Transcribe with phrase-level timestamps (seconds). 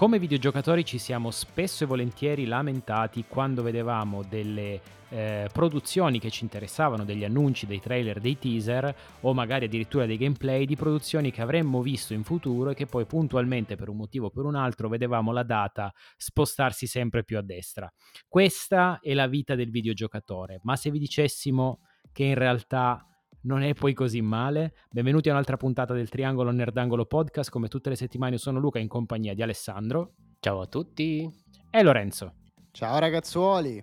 [0.00, 4.80] come videogiocatori ci siamo spesso e volentieri lamentati quando vedevamo delle
[5.10, 10.16] eh, produzioni che ci interessavano, degli annunci, dei trailer, dei teaser o magari addirittura dei
[10.16, 14.28] gameplay di produzioni che avremmo visto in futuro e che poi puntualmente per un motivo
[14.28, 17.92] o per un altro vedevamo la data spostarsi sempre più a destra.
[18.26, 23.04] Questa è la vita del videogiocatore, ma se vi dicessimo che in realtà
[23.42, 24.74] non è poi così male.
[24.90, 27.50] Benvenuti a un'altra puntata del Triangolo Nerdangolo Podcast.
[27.50, 30.14] Come tutte le settimane sono Luca in compagnia di Alessandro.
[30.40, 31.28] Ciao a tutti.
[31.70, 32.34] E Lorenzo.
[32.72, 33.82] Ciao ragazzuoli.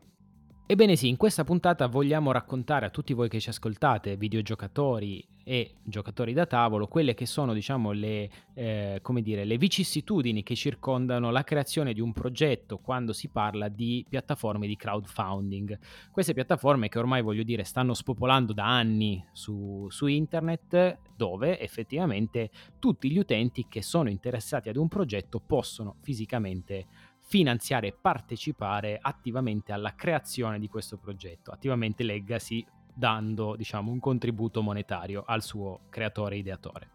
[0.69, 5.75] Ebbene sì, in questa puntata vogliamo raccontare a tutti voi che ci ascoltate, videogiocatori e
[5.81, 11.45] giocatori da tavolo, quelle che sono diciamo le, eh, dire, le vicissitudini che circondano la
[11.45, 15.79] creazione di un progetto quando si parla di piattaforme di crowdfunding.
[16.11, 22.49] Queste piattaforme che ormai voglio dire stanno spopolando da anni su, su internet dove effettivamente
[22.77, 26.87] tutti gli utenti che sono interessati ad un progetto possono fisicamente
[27.27, 31.51] finanziare e partecipare attivamente alla creazione di questo progetto.
[31.51, 36.91] Attivamente leggasi dando, diciamo, un contributo monetario al suo creatore ideatore.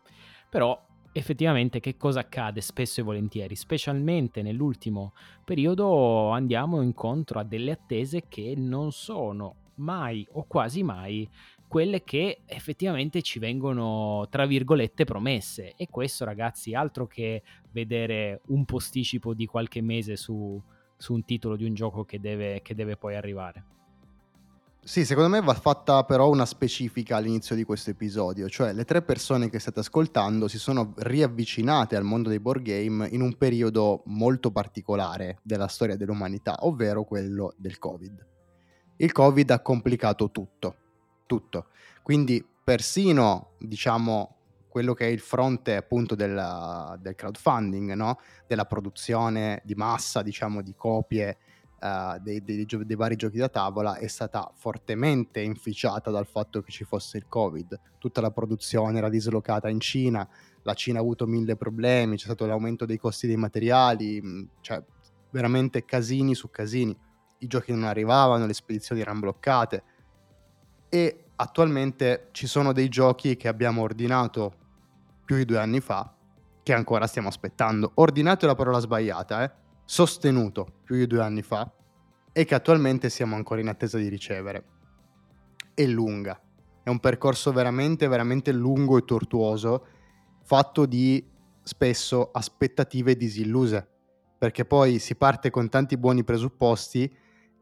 [0.48, 5.12] Però effettivamente che cosa accade spesso e volentieri, specialmente nell'ultimo
[5.44, 11.28] periodo andiamo incontro a delle attese che non sono mai o quasi mai
[11.72, 15.72] quelle che effettivamente ci vengono, tra virgolette, promesse.
[15.74, 20.62] E questo, ragazzi, altro che vedere un posticipo di qualche mese su,
[20.98, 23.64] su un titolo di un gioco che deve, che deve poi arrivare.
[24.84, 29.00] Sì, secondo me va fatta però una specifica all'inizio di questo episodio, cioè le tre
[29.00, 34.02] persone che state ascoltando si sono riavvicinate al mondo dei board game in un periodo
[34.08, 38.26] molto particolare della storia dell'umanità, ovvero quello del Covid.
[38.96, 40.76] Il Covid ha complicato tutto,
[41.32, 41.68] tutto.
[42.02, 44.36] Quindi persino, diciamo,
[44.68, 48.18] quello che è il fronte appunto del, del crowdfunding, no?
[48.46, 51.38] della produzione di massa, diciamo, di copie
[51.80, 56.60] uh, dei, dei, dei, dei, vari giochi da tavola, è stata fortemente inficiata dal fatto
[56.60, 57.80] che ci fosse il Covid.
[57.96, 60.28] Tutta la produzione era dislocata in Cina,
[60.64, 64.82] la Cina ha avuto mille problemi, c'è stato l'aumento dei costi dei materiali, mm, cioè
[65.30, 66.94] veramente casini su casini.
[67.38, 69.82] I giochi non arrivavano, le spedizioni erano bloccate
[70.94, 74.54] e attualmente ci sono dei giochi che abbiamo ordinato
[75.24, 76.14] più di due anni fa
[76.62, 77.90] che ancora stiamo aspettando.
[77.94, 79.50] Ordinato è la parola sbagliata, eh?
[79.84, 81.68] sostenuto più di due anni fa
[82.32, 84.64] e che attualmente siamo ancora in attesa di ricevere.
[85.74, 86.40] È lunga,
[86.84, 89.86] è un percorso veramente, veramente lungo e tortuoso,
[90.44, 91.28] fatto di
[91.60, 93.88] spesso aspettative disilluse,
[94.38, 97.12] perché poi si parte con tanti buoni presupposti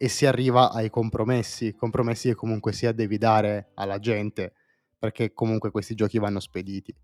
[0.03, 4.55] e si arriva ai compromessi, compromessi che comunque sia devi dare alla gente,
[4.99, 6.97] perché comunque questi giochi vanno spediti.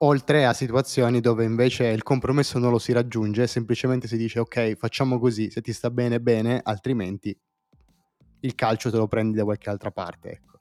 [0.00, 4.74] Oltre a situazioni dove invece il compromesso non lo si raggiunge, semplicemente si dice ok,
[4.74, 7.34] facciamo così, se ti sta bene bene, altrimenti
[8.40, 10.58] il calcio te lo prendi da qualche altra parte, ecco.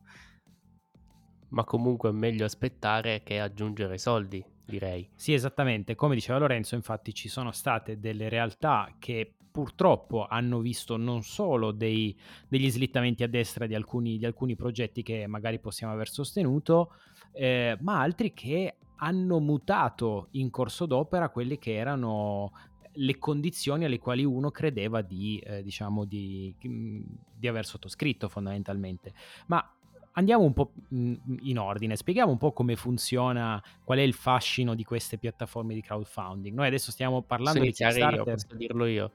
[1.50, 5.10] Ma comunque è meglio aspettare che aggiungere soldi, direi.
[5.14, 5.96] Sì, esattamente.
[5.96, 11.72] Come diceva Lorenzo, infatti ci sono state delle realtà che purtroppo hanno visto non solo
[11.72, 12.14] dei,
[12.46, 16.92] degli slittamenti a destra di alcuni, di alcuni, progetti che magari possiamo aver sostenuto,
[17.32, 22.52] eh, ma altri che hanno mutato in corso d'opera quelle che erano
[22.96, 29.14] le condizioni alle quali uno credeva di, eh, diciamo, di, di aver sottoscritto fondamentalmente.
[29.46, 29.66] Ma
[30.12, 34.84] andiamo un po' in ordine, spieghiamo un po' come funziona, qual è il fascino di
[34.84, 36.54] queste piattaforme di crowdfunding.
[36.54, 38.18] Noi adesso stiamo parlando posso di Kickstarter.
[38.18, 39.12] Io, posso dirlo io.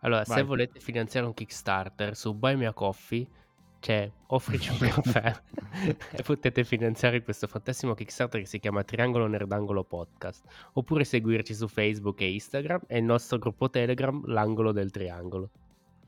[0.00, 0.38] Allora, Vai.
[0.38, 3.26] se volete finanziare un Kickstarter su Buy Me a Coffee,
[3.80, 5.34] c'è offrici un caffè
[6.12, 10.44] e potete finanziare questo fantastico Kickstarter che si chiama Triangolo Nerdangolo Podcast.
[10.74, 15.50] Oppure seguirci su Facebook e Instagram e il nostro gruppo Telegram, l'angolo del triangolo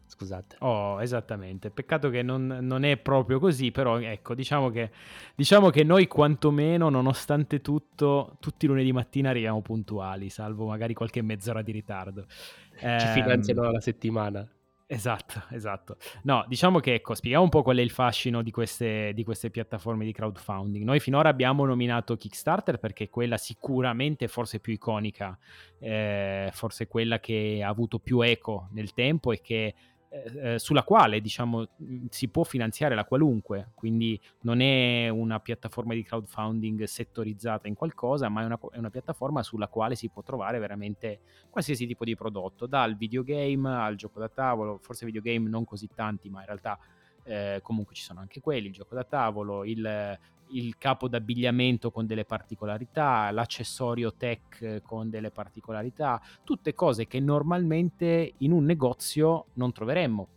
[0.09, 0.57] scusate.
[0.61, 1.71] Oh, esattamente.
[1.71, 4.91] Peccato che non, non, è proprio così, però ecco, diciamo che,
[5.35, 11.23] diciamo che noi quantomeno, nonostante tutto, tutti i lunedì mattina arriviamo puntuali, salvo magari qualche
[11.23, 12.25] mezz'ora di ritardo.
[12.29, 14.49] Ci eh, finanziano alla settimana.
[14.91, 15.99] Esatto, esatto.
[16.23, 19.51] No, diciamo che ecco, spieghiamo un po' qual è il fascino di queste, di queste,
[19.51, 20.83] piattaforme di crowdfunding.
[20.83, 25.39] Noi finora abbiamo nominato Kickstarter perché è quella sicuramente forse più iconica,
[25.79, 29.75] eh, forse quella che ha avuto più eco nel tempo e che
[30.11, 31.69] eh, eh, sulla quale diciamo
[32.09, 38.31] si può finanziare la qualunque, quindi non è una piattaforma di crowdfunding settorizzata in qualcosa,
[38.31, 41.21] ma è una, è una, piattaforma sulla quale si può trovare veramente
[41.51, 46.31] qualsiasi tipo di prodotto, dal videogame al gioco da tavolo, forse videogame non così tanti,
[46.31, 46.79] ma in realtà
[47.25, 50.19] eh, comunque ci sono anche quelli, il gioco da tavolo, il
[50.51, 58.35] il capo d'abbigliamento con delle particolarità, l'accessorio tech con delle particolarità, tutte cose che normalmente
[58.39, 60.29] in un negozio non troveremmo.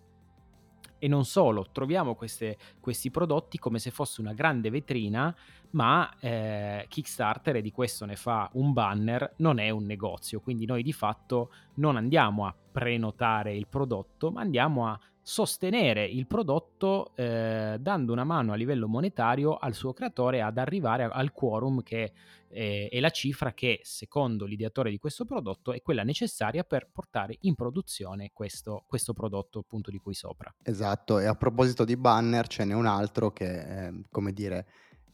[1.04, 5.36] E non solo, troviamo queste, questi prodotti come se fosse una grande vetrina,
[5.72, 10.68] ma eh, Kickstarter, e di questo ne fa un banner, non è un negozio, quindi
[10.68, 17.12] noi di fatto non andiamo a prenotare il prodotto, ma andiamo a sostenere il prodotto
[17.15, 22.12] eh, dando una mano a livello monetario al suo creatore ad arrivare al quorum che
[22.47, 27.38] eh, è la cifra che secondo l'ideatore di questo prodotto è quella necessaria per portare
[27.41, 30.53] in produzione questo, questo prodotto appunto di cui sopra.
[30.63, 34.68] Esatto, e a proposito di banner ce n'è un altro che, eh, come dire,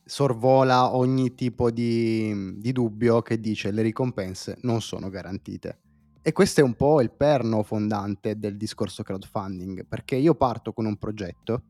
[0.03, 5.81] sorvola ogni tipo di, di dubbio che dice le ricompense non sono garantite.
[6.27, 10.85] E questo è un po' il perno fondante del discorso crowdfunding, perché io parto con
[10.85, 11.63] un progetto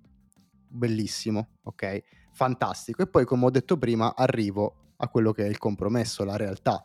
[0.68, 2.04] bellissimo, ok?
[2.32, 6.38] Fantastico, e poi come ho detto prima arrivo a quello che è il compromesso, la
[6.38, 6.84] realtà.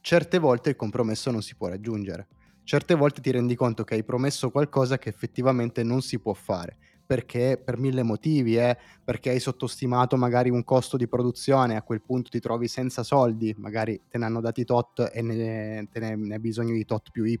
[0.00, 2.28] Certe volte il compromesso non si può raggiungere,
[2.62, 6.76] certe volte ti rendi conto che hai promesso qualcosa che effettivamente non si può fare
[7.10, 12.02] perché per mille motivi, eh, perché hai sottostimato magari un costo di produzione, a quel
[12.02, 16.14] punto ti trovi senza soldi, magari te ne hanno dati tot e ne, te ne,
[16.14, 17.40] ne hai bisogno di tot più Y,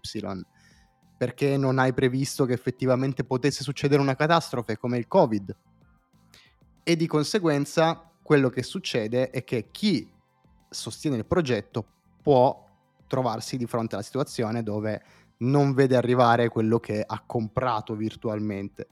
[1.16, 5.56] perché non hai previsto che effettivamente potesse succedere una catastrofe come il Covid.
[6.82, 10.10] E di conseguenza quello che succede è che chi
[10.68, 11.86] sostiene il progetto
[12.20, 12.66] può
[13.06, 15.00] trovarsi di fronte alla situazione dove
[15.38, 18.88] non vede arrivare quello che ha comprato virtualmente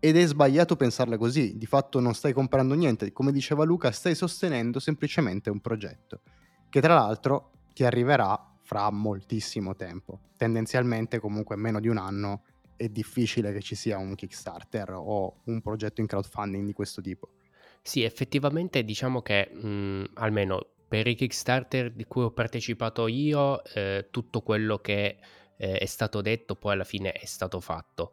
[0.00, 4.14] ed è sbagliato pensarla così, di fatto non stai comprando niente, come diceva Luca, stai
[4.14, 6.22] sostenendo semplicemente un progetto,
[6.70, 10.20] che tra l'altro ti arriverà fra moltissimo tempo.
[10.36, 12.44] Tendenzialmente comunque meno di un anno
[12.76, 17.28] è difficile che ci sia un Kickstarter o un progetto in crowdfunding di questo tipo.
[17.82, 24.08] Sì, effettivamente diciamo che mh, almeno per i Kickstarter di cui ho partecipato io, eh,
[24.10, 25.18] tutto quello che
[25.56, 28.12] eh, è stato detto poi alla fine è stato fatto.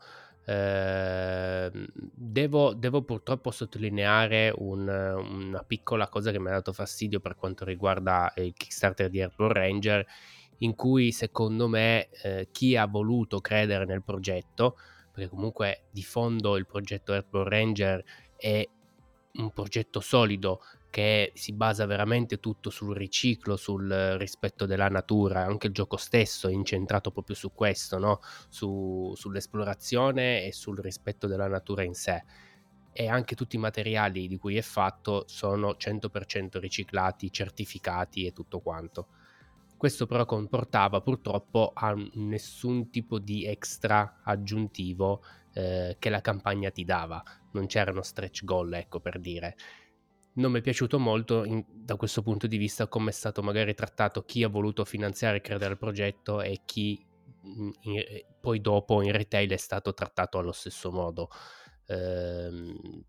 [0.50, 7.36] Ehm, devo, devo, purtroppo sottolineare un, una piccola cosa che mi ha dato fastidio per
[7.36, 10.06] quanto riguarda il Kickstarter di Airborne Ranger,
[10.60, 14.78] in cui secondo me eh, chi ha voluto credere nel progetto,
[15.12, 18.04] perché comunque di fondo il progetto Airborne Ranger
[18.38, 18.66] è
[19.34, 25.68] un progetto solido che si basa veramente tutto sul riciclo, sul rispetto della natura, anche
[25.68, 28.20] il gioco stesso è incentrato proprio su questo, no?
[28.50, 32.24] su, sull'esplorazione e sul rispetto della natura in sé.
[32.92, 38.60] E anche tutti i materiali di cui è fatto sono 100% riciclati, certificati e tutto
[38.60, 39.08] quanto.
[39.78, 45.22] Questo però comportava purtroppo a nessun tipo di extra aggiuntivo
[45.54, 49.56] eh, che la campagna ti dava, non c'erano stretch goal, ecco per dire
[50.38, 53.74] non mi è piaciuto molto in, da questo punto di vista come è stato magari
[53.74, 57.06] trattato chi ha voluto finanziare e credere al progetto e chi
[57.44, 58.04] in, in,
[58.40, 61.30] poi dopo in retail è stato trattato allo stesso modo.
[61.88, 63.04] Ehm,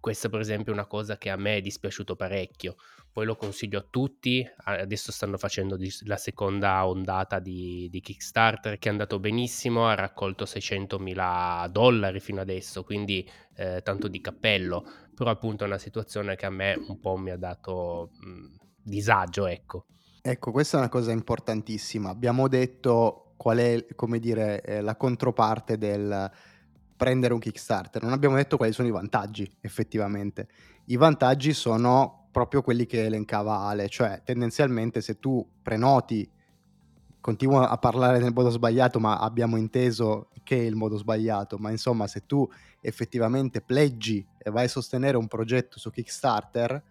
[0.00, 2.76] questa per esempio è una cosa che a me è dispiaciuto parecchio.
[3.12, 4.46] Poi lo consiglio a tutti.
[4.56, 10.46] Adesso stanno facendo la seconda ondata di, di Kickstarter che è andato benissimo ha raccolto
[10.46, 16.36] 600 mila dollari fino adesso quindi eh, tanto di cappello però appunto è una situazione
[16.36, 19.86] che a me un po' mi ha dato mh, disagio ecco
[20.22, 25.76] ecco questa è una cosa importantissima abbiamo detto qual è come dire eh, la controparte
[25.76, 26.30] del
[26.98, 28.02] prendere un Kickstarter.
[28.02, 30.48] Non abbiamo detto quali sono i vantaggi, effettivamente.
[30.86, 36.30] I vantaggi sono proprio quelli che elencava Ale, cioè tendenzialmente se tu prenoti,
[37.20, 41.70] continuo a parlare nel modo sbagliato, ma abbiamo inteso che è il modo sbagliato, ma
[41.70, 42.48] insomma se tu
[42.80, 46.82] effettivamente pleggi e vai a sostenere un progetto su Kickstarter,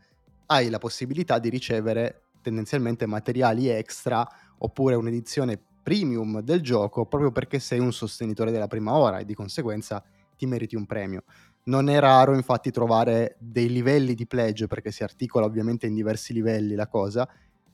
[0.48, 4.27] hai la possibilità di ricevere tendenzialmente materiali extra
[4.60, 9.34] oppure un'edizione premium del gioco proprio perché sei un sostenitore della prima ora e di
[9.34, 10.03] conseguenza
[10.38, 11.24] ti meriti un premio.
[11.63, 16.31] Non è raro infatti trovare dei livelli di pledge, perché si articola ovviamente in diversi
[16.31, 17.27] livelli la cosa,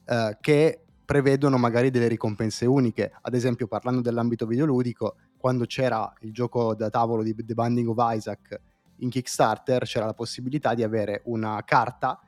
[0.05, 3.12] eh, che prevedono magari delle ricompense uniche.
[3.22, 7.98] Ad esempio, parlando dell'ambito videoludico, quando c'era il gioco da tavolo di The Binding of
[8.00, 8.60] Isaac
[8.98, 12.19] in Kickstarter, c'era la possibilità di avere una carta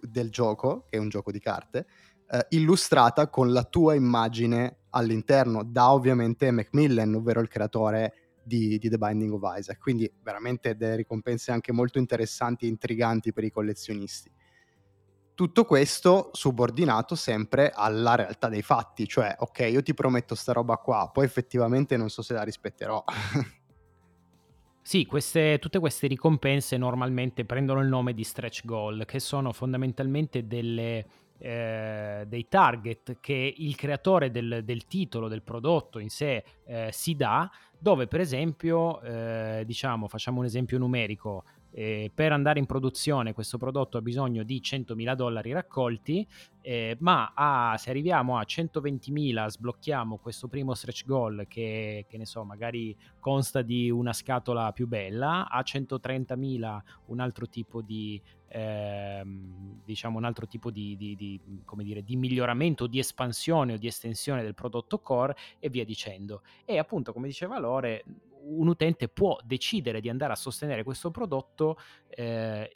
[0.00, 1.86] del gioco, che è un gioco di carte,
[2.30, 8.88] eh, illustrata con la tua immagine all'interno da ovviamente Macmillan, ovvero il creatore di, di,
[8.88, 9.78] The Binding of Isaac.
[9.78, 14.30] Quindi veramente delle ricompense anche molto interessanti e intriganti per i collezionisti.
[15.34, 20.76] Tutto questo subordinato sempre alla realtà dei fatti, cioè ok, io ti prometto sta roba
[20.76, 23.02] qua, poi effettivamente non so se la rispetterò.
[24.82, 30.48] Sì, queste, tutte queste ricompense normalmente prendono il nome di stretch goal, che sono fondamentalmente
[30.48, 31.06] delle,
[31.38, 37.14] eh, dei target che il creatore del, del, titolo, del prodotto in sé eh, si
[37.14, 43.32] dà, dove per esempio, eh, diciamo, facciamo un esempio numerico, eh, per andare in produzione
[43.32, 46.26] questo prodotto ha bisogno di 100.000 dollari raccolti,
[46.62, 52.26] eh, ma a, se arriviamo a 120.000 sblocchiamo questo primo stretch goal che, che ne
[52.26, 59.80] so, magari consta di una scatola più bella, a 130.000 un altro tipo di ehm,
[59.84, 61.40] diciamo un altro tipo di, di, di,
[61.82, 66.42] dire, di miglioramento, di espansione o di estensione del prodotto core e via dicendo.
[66.64, 68.04] E appunto, come diceva Lore,
[68.42, 71.76] un utente può decidere di andare a sostenere questo prodotto
[72.08, 72.70] eh,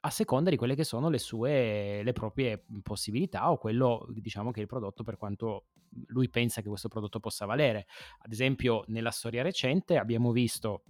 [0.00, 4.60] a seconda di quelle che sono le sue le proprie possibilità o quello diciamo che
[4.60, 5.66] il prodotto per quanto
[6.08, 7.86] lui pensa che questo prodotto possa valere.
[8.20, 10.82] Ad esempio, nella storia recente abbiamo visto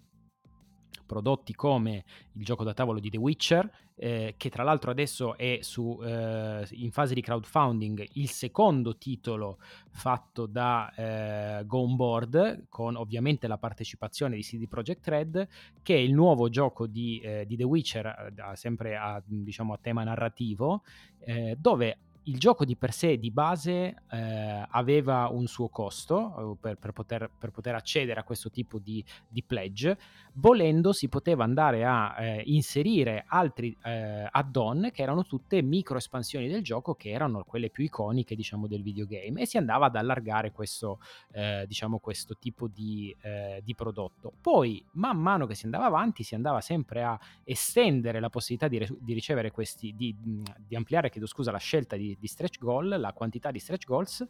[1.09, 5.59] prodotti come il gioco da tavolo di The Witcher, eh, che tra l'altro adesso è
[5.63, 9.59] su, eh, in fase di crowdfunding, il secondo titolo
[9.91, 15.49] fatto da eh, On Board, con ovviamente la partecipazione di CD Projekt Red,
[15.83, 19.79] che è il nuovo gioco di, eh, di The Witcher, eh, sempre a, diciamo, a
[19.81, 20.83] tema narrativo,
[21.21, 26.57] eh, dove il gioco di per sé di base eh, aveva un suo costo eh,
[26.61, 29.99] per, per, poter, per, poter, accedere a questo tipo di, di, pledge.
[30.35, 36.49] Volendo si poteva andare a eh, inserire altri eh, add-on che erano tutte micro espansioni
[36.49, 40.53] del gioco che erano quelle più iconiche diciamo del videogame e si andava ad allargare
[40.53, 41.01] questo,
[41.33, 44.33] eh, diciamo, questo tipo di, eh, di, prodotto.
[44.41, 48.87] Poi man mano che si andava avanti si andava sempre a estendere la possibilità di,
[49.01, 53.13] di ricevere questi, di, di ampliare, chiedo scusa, la scelta di, di stretch goal, la
[53.13, 54.27] quantità di stretch goals,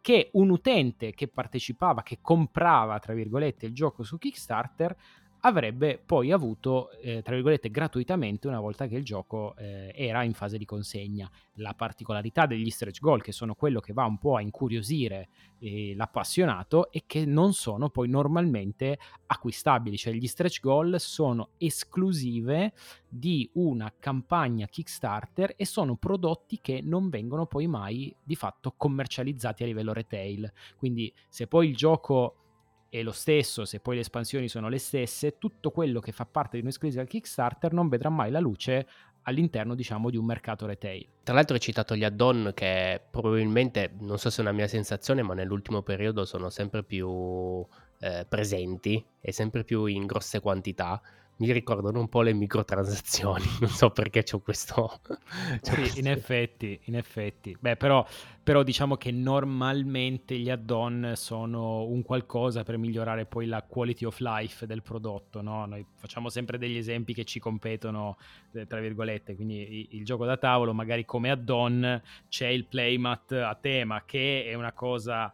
[0.00, 4.96] che un utente che partecipava, che comprava, tra virgolette, il gioco su Kickstarter,
[5.40, 10.32] avrebbe poi avuto, eh, tra virgolette, gratuitamente una volta che il gioco eh, era in
[10.32, 11.30] fase di consegna.
[11.54, 15.28] La particolarità degli stretch goal, che sono quello che va un po' a incuriosire
[15.58, 22.72] eh, l'appassionato, è che non sono poi normalmente acquistabili, cioè gli stretch goal sono esclusive
[23.08, 29.62] di una campagna Kickstarter e sono prodotti che non vengono poi mai di fatto commercializzati
[29.62, 30.50] a livello retail.
[30.76, 32.47] Quindi se poi il gioco
[32.88, 36.56] è lo stesso, se poi le espansioni sono le stesse, tutto quello che fa parte
[36.56, 38.86] di un'esclusiva Kickstarter non vedrà mai la luce
[39.22, 41.06] all'interno, diciamo, di un mercato retail.
[41.22, 45.22] Tra l'altro hai citato gli add-on che probabilmente, non so se è una mia sensazione,
[45.22, 47.64] ma nell'ultimo periodo sono sempre più
[48.00, 51.00] eh, presenti e sempre più in grosse quantità
[51.38, 55.00] mi ricordano un po' le microtransazioni, non so perché c'ho questo...
[55.04, 55.18] c'ho
[55.60, 55.98] sì, questo...
[56.00, 57.56] in effetti, in effetti.
[57.58, 58.04] Beh, però,
[58.42, 64.18] però, diciamo che normalmente gli add-on sono un qualcosa per migliorare poi la quality of
[64.18, 65.66] life del prodotto, no?
[65.66, 68.16] Noi facciamo sempre degli esempi che ci competono,
[68.52, 73.54] eh, tra virgolette, quindi il gioco da tavolo magari come add-on c'è il playmat a
[73.54, 75.32] tema, che è una cosa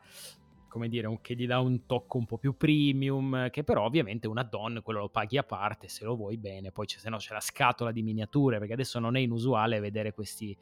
[0.74, 4.26] come dire, un, che gli dà un tocco un po' più premium, che però ovviamente
[4.26, 7.32] un add-on, quello lo paghi a parte se lo vuoi bene, poi se no c'è
[7.32, 10.56] la scatola di miniature, perché adesso non è inusuale vedere questi,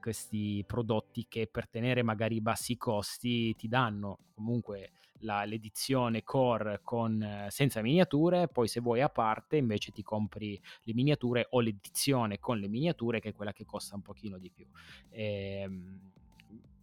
[0.00, 4.92] questi prodotti che per tenere magari i bassi costi ti danno comunque
[5.22, 10.94] la, l'edizione core con, senza miniature, poi se vuoi a parte invece ti compri le
[10.94, 14.68] miniature o l'edizione con le miniature che è quella che costa un pochino di più.
[15.08, 16.12] Ehm,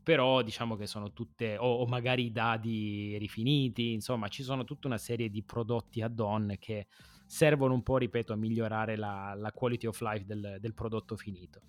[0.07, 4.87] però diciamo che sono tutte, o, o, magari i dadi rifiniti, insomma ci sono tutta
[4.87, 6.87] una serie di prodotti add-on che
[7.25, 11.59] servono un po', ripeto, a migliorare la, la quality of life del, del, prodotto finito.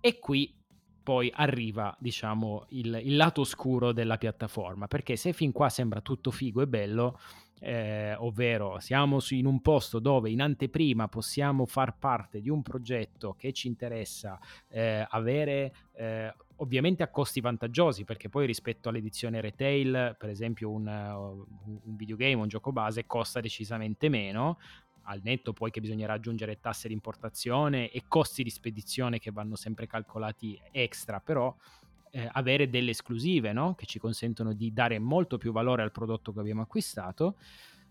[0.00, 0.54] E qui
[1.02, 6.30] poi arriva, diciamo, il, il, lato oscuro della piattaforma, perché se fin qua sembra tutto
[6.30, 7.18] figo e bello,
[7.58, 13.32] eh, ovvero siamo in un posto dove in anteprima possiamo far parte di un progetto
[13.32, 15.74] che ci interessa, eh, avere...
[15.94, 22.34] Eh, ovviamente a costi vantaggiosi perché poi rispetto all'edizione retail per esempio un, un videogame
[22.34, 24.58] un gioco base costa decisamente meno
[25.02, 29.56] al netto poi che bisognerà aggiungere tasse di importazione e costi di spedizione che vanno
[29.56, 31.54] sempre calcolati extra però
[32.10, 33.74] eh, avere delle esclusive no?
[33.74, 37.36] che ci consentono di dare molto più valore al prodotto che abbiamo acquistato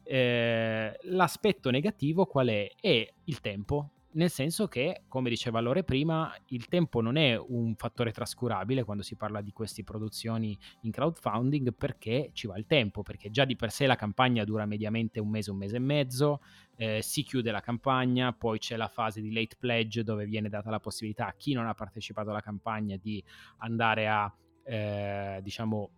[0.03, 2.71] eh, l'aspetto negativo qual è?
[2.79, 7.75] È il tempo nel senso che, come diceva Lore prima, il tempo non è un
[7.75, 13.03] fattore trascurabile quando si parla di queste produzioni in crowdfunding perché ci va il tempo,
[13.03, 16.41] perché già di per sé la campagna dura mediamente un mese, un mese e mezzo,
[16.77, 20.71] eh, si chiude la campagna, poi c'è la fase di late pledge dove viene data
[20.71, 23.24] la possibilità a chi non ha partecipato alla campagna di
[23.57, 25.91] andare a, eh, diciamo,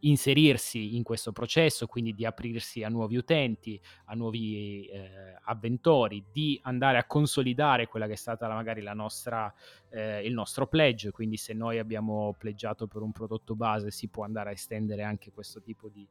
[0.00, 6.58] inserirsi in questo processo, quindi di aprirsi a nuovi utenti, a nuovi eh, avventori, di
[6.62, 9.52] andare a consolidare quella che è stata magari la nostra,
[9.90, 14.24] eh, il nostro pledge, quindi se noi abbiamo pleggiato per un prodotto base si può
[14.24, 16.06] andare a estendere anche questo tipo di,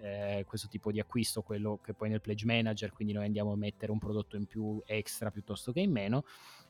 [0.00, 3.56] eh, questo tipo di acquisto, quello che poi nel pledge manager, quindi noi andiamo a
[3.56, 6.24] mettere un prodotto in più extra piuttosto che in meno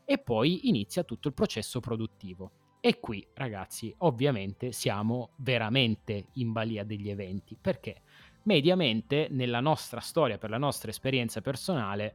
[0.05, 6.85] e poi inizia tutto il processo produttivo e qui, ragazzi, ovviamente siamo veramente in balia
[6.85, 8.03] degli eventi, perché
[8.43, 12.15] mediamente nella nostra storia, per la nostra esperienza personale,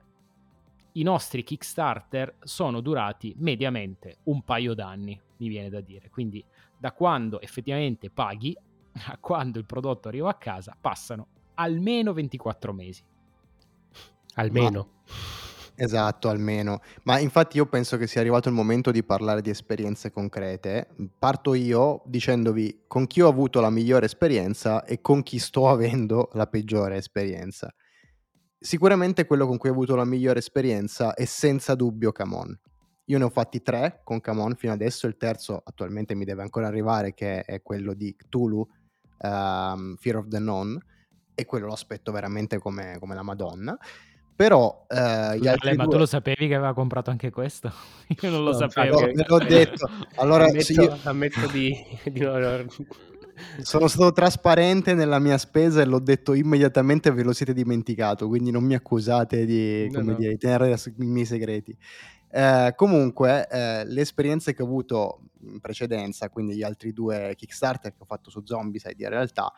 [0.92, 6.12] i nostri Kickstarter sono durati mediamente un paio d'anni, mi viene da dire.
[6.12, 6.46] Quindi
[6.78, 8.56] da quando effettivamente paghi
[9.10, 13.04] a quando il prodotto arriva a casa passano almeno 24 mesi.
[14.36, 14.90] Almeno.
[15.08, 15.49] Ma
[15.82, 16.82] Esatto, almeno.
[17.04, 20.90] Ma infatti io penso che sia arrivato il momento di parlare di esperienze concrete.
[21.18, 26.32] Parto io dicendovi con chi ho avuto la migliore esperienza e con chi sto avendo
[26.34, 27.74] la peggiore esperienza.
[28.60, 32.60] Sicuramente quello con cui ho avuto la migliore esperienza è senza dubbio Camon.
[33.06, 36.68] Io ne ho fatti tre con Camon fino adesso, il terzo attualmente mi deve ancora
[36.68, 38.68] arrivare che è quello di Cthulhu,
[39.20, 40.78] um, Fear of the Known,
[41.34, 43.78] e quello lo aspetto veramente come, come la Madonna.
[44.40, 45.92] Però eh, gli altri ma due...
[45.92, 47.74] tu lo sapevi che aveva comprato anche questo?
[48.22, 49.02] Io non lo no, sapevo.
[49.02, 49.90] No, l'ho detto.
[50.16, 50.98] Allora, ammetto, io...
[51.04, 51.76] ammetto di,
[52.10, 52.66] di non...
[53.60, 58.50] Sono stato trasparente nella mia spesa e l'ho detto immediatamente ve lo siete dimenticato, quindi
[58.50, 60.14] non mi accusate di, no, no.
[60.14, 61.78] Dire, di tenere i miei segreti.
[62.32, 67.92] Eh, comunque, eh, le esperienze che ho avuto in precedenza, quindi gli altri due Kickstarter
[67.92, 69.52] che ho fatto su Zombie, sai di realtà,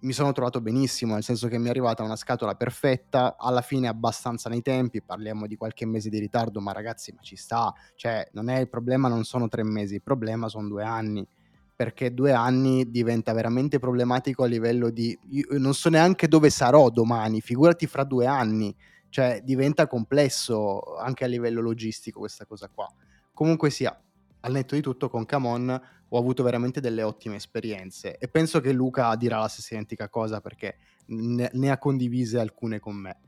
[0.00, 3.88] mi sono trovato benissimo, nel senso che mi è arrivata una scatola perfetta, alla fine
[3.88, 8.28] abbastanza nei tempi, parliamo di qualche mese di ritardo, ma ragazzi, ma ci sta, cioè
[8.32, 11.26] non è il problema, non sono tre mesi, il problema sono due anni,
[11.74, 15.18] perché due anni diventa veramente problematico a livello di...
[15.50, 18.74] non so neanche dove sarò domani, figurati fra due anni,
[19.08, 22.88] cioè diventa complesso anche a livello logistico questa cosa qua.
[23.32, 23.96] Comunque sia,
[24.40, 28.72] al netto di tutto con Camon ho avuto veramente delle ottime esperienze e penso che
[28.72, 33.20] Luca dirà la stessa identica cosa perché ne, ne ha condivise alcune con me.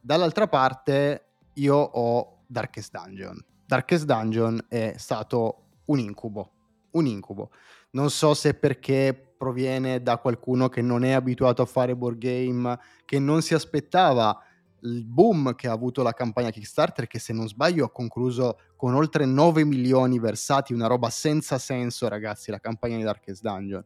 [0.00, 3.44] Dall'altra parte io ho Darkest Dungeon.
[3.66, 6.52] Darkest Dungeon è stato un incubo,
[6.92, 7.50] un incubo.
[7.90, 12.78] Non so se perché proviene da qualcuno che non è abituato a fare board game,
[13.04, 14.42] che non si aspettava
[14.82, 18.94] il boom che ha avuto la campagna Kickstarter, che se non sbaglio ha concluso con
[18.94, 23.84] oltre 9 milioni versati, una roba senza senso, ragazzi, la campagna di Darkest Dungeon.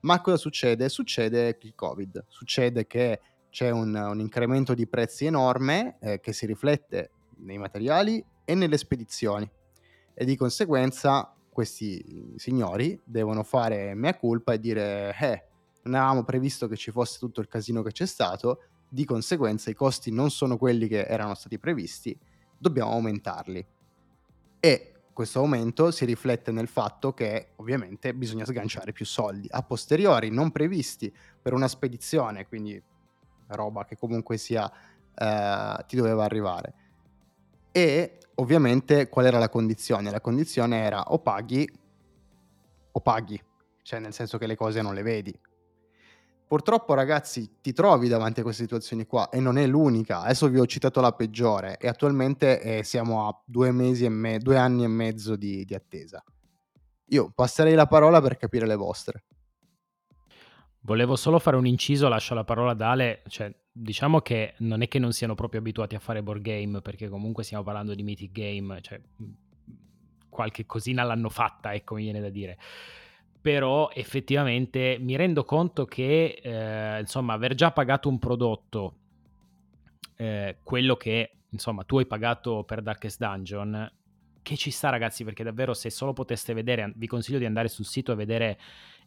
[0.00, 0.88] Ma cosa succede?
[0.88, 6.46] Succede il Covid, succede che c'è un, un incremento di prezzi enorme eh, che si
[6.46, 9.48] riflette nei materiali e nelle spedizioni
[10.14, 15.44] e di conseguenza questi signori devono fare mea culpa e dire eh,
[15.84, 19.74] non avevamo previsto che ci fosse tutto il casino che c'è stato di conseguenza i
[19.74, 22.14] costi non sono quelli che erano stati previsti,
[22.58, 23.66] dobbiamo aumentarli.
[24.60, 30.28] E questo aumento si riflette nel fatto che ovviamente bisogna sganciare più soldi a posteriori
[30.28, 32.80] non previsti per una spedizione, quindi
[33.46, 34.70] roba che comunque sia
[35.14, 36.74] eh, ti doveva arrivare.
[37.72, 40.10] E ovviamente qual era la condizione?
[40.10, 41.66] La condizione era o paghi
[42.92, 43.42] o paghi,
[43.80, 45.34] cioè nel senso che le cose non le vedi,
[46.52, 50.20] Purtroppo, ragazzi, ti trovi davanti a queste situazioni qua e non è l'unica.
[50.20, 54.84] Adesso vi ho citato la peggiore e attualmente eh, siamo a due, me- due anni
[54.84, 56.22] e mezzo di, di attesa.
[57.06, 59.24] Io passerei la parola per capire le vostre.
[60.80, 64.88] Volevo solo fare un inciso, lascio la parola ad Ale, cioè diciamo che non è
[64.88, 68.30] che non siano proprio abituati a fare board game, perché comunque stiamo parlando di mythic
[68.30, 69.00] game, cioè
[70.28, 72.58] qualche cosina l'hanno fatta, ecco mi viene da dire
[73.42, 78.94] però effettivamente mi rendo conto che eh, insomma aver già pagato un prodotto
[80.16, 83.92] eh, quello che insomma tu hai pagato per Darkest Dungeon
[84.42, 87.84] che ci sta ragazzi perché davvero se solo poteste vedere vi consiglio di andare sul
[87.84, 88.58] sito e vedere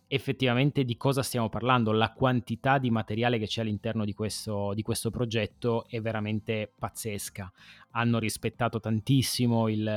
[0.08, 4.82] effettivamente di cosa stiamo parlando, la quantità di materiale che c'è all'interno di questo, di
[4.82, 7.52] questo progetto è veramente pazzesca.
[7.91, 9.88] Hanno rispettato tantissimo il,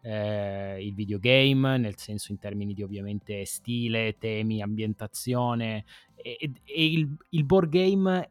[0.00, 5.84] eh, il videogame, nel senso in termini di ovviamente stile, temi, ambientazione.
[6.16, 8.28] E, e il, il board game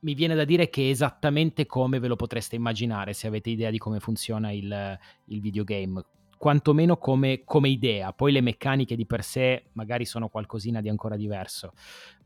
[0.00, 3.70] mi viene da dire che è esattamente come ve lo potreste immaginare se avete idea
[3.70, 6.04] di come funziona il, il videogame
[6.44, 8.12] quantomeno come, come idea.
[8.12, 11.72] Poi le meccaniche di per sé magari sono qualcosina di ancora diverso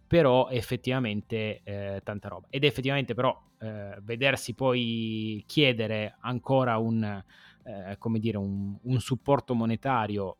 [0.09, 2.47] però effettivamente eh, tanta roba.
[2.49, 7.23] Ed effettivamente però eh, vedersi poi chiedere ancora un,
[7.63, 10.39] eh, come dire, un, un, supporto monetario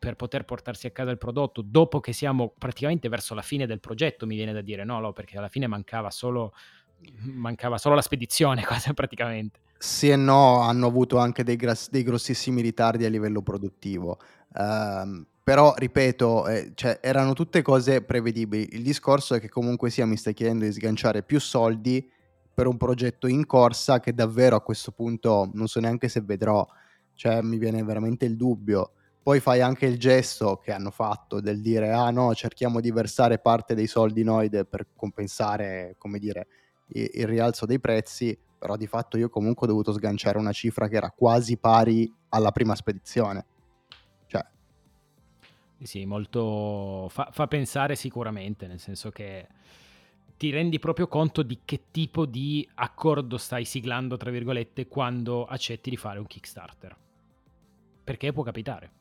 [0.00, 3.78] per poter portarsi a casa il prodotto dopo che siamo praticamente verso la fine del
[3.78, 6.52] progetto, mi viene da dire, no, no perché alla fine mancava solo,
[7.20, 9.60] mancava solo la spedizione, quasi praticamente.
[9.78, 14.18] Sì e no, hanno avuto anche dei, gras- dei grossissimi ritardi a livello produttivo.
[14.54, 18.68] Um, però, ripeto, eh, cioè, erano tutte cose prevedibili.
[18.72, 22.10] Il discorso è che comunque sia mi stai chiedendo di sganciare più soldi
[22.54, 26.66] per un progetto in corsa che davvero a questo punto non so neanche se vedrò.
[27.12, 28.92] Cioè, mi viene veramente il dubbio.
[29.22, 33.38] Poi fai anche il gesto che hanno fatto del dire ah no, cerchiamo di versare
[33.38, 36.46] parte dei soldi noi per compensare, come dire,
[36.88, 40.96] il, rialzo dei prezzi, però di fatto io comunque ho dovuto sganciare una cifra che
[40.96, 43.46] era quasi pari alla prima spedizione.
[44.26, 44.44] Cioè...
[45.82, 47.08] Sì, molto...
[47.10, 49.46] fa, fa pensare sicuramente, nel senso che
[50.36, 55.90] ti rendi proprio conto di che tipo di accordo stai siglando, tra virgolette, quando accetti
[55.90, 56.96] di fare un Kickstarter.
[58.02, 58.92] Perché può capitare.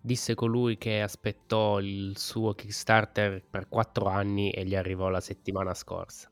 [0.00, 5.74] Disse colui che aspettò il suo Kickstarter per quattro anni e gli arrivò la settimana
[5.74, 6.30] scorsa.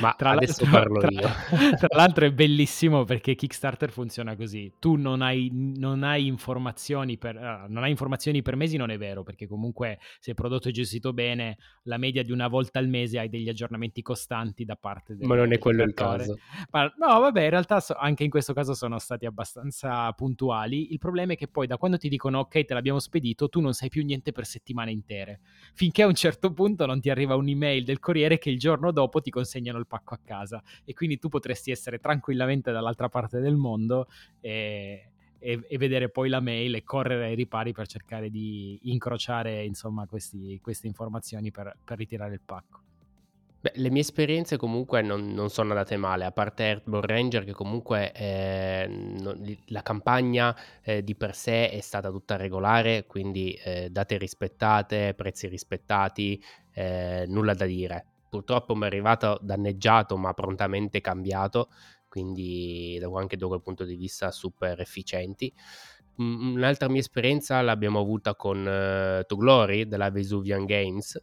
[0.00, 1.20] Ma tra adesso parlo tra, io.
[1.78, 4.72] Tra l'altro è bellissimo perché Kickstarter funziona così.
[4.78, 8.98] Tu non hai, non hai informazioni per uh, non hai informazioni per mesi, non è
[8.98, 12.88] vero, perché comunque se il prodotto è gestito bene, la media di una volta al
[12.88, 16.38] mese hai degli aggiornamenti costanti da parte del Ma non è quello il caso.
[16.70, 20.92] Ma, no, vabbè, in realtà so, anche in questo caso sono stati abbastanza puntuali.
[20.92, 23.72] Il problema è che poi da quando ti dicono ok, te l'abbiamo spedito, tu non
[23.72, 25.40] sai più niente per settimane intere.
[25.74, 29.20] Finché a un certo punto non ti arriva un'email del corriere che il giorno dopo
[29.20, 33.56] ti consegnano il pacco a casa e quindi tu potresti essere tranquillamente dall'altra parte del
[33.56, 34.08] mondo
[34.40, 39.64] e, e, e vedere poi la mail e correre ai ripari per cercare di incrociare
[39.64, 42.80] insomma questi, queste informazioni per, per ritirare il pacco.
[43.60, 47.52] Beh, le mie esperienze comunque non, non, sono andate male, a parte Airborne Ranger che
[47.52, 53.88] comunque eh, non, la campagna eh, di per sé è stata tutta regolare, quindi eh,
[53.90, 56.40] date rispettate, prezzi rispettati,
[56.72, 61.68] eh, nulla da dire purtroppo mi è arrivato danneggiato ma prontamente cambiato,
[62.08, 65.52] quindi anche da quel punto di vista super efficienti.
[66.16, 71.22] Un'altra mia esperienza l'abbiamo avuta con uh, To Glory della Vesuvian Games,